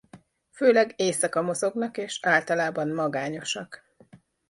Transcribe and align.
Főleg 0.51 0.93
éjszaka 0.95 1.41
mozognak 1.41 1.97
és 1.97 2.19
általában 2.25 2.89
magányosak. 2.89 3.83